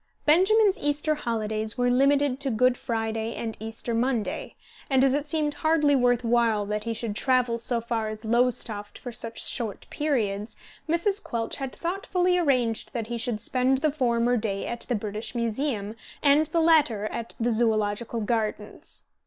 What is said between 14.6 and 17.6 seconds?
at the British Museum and the latter at the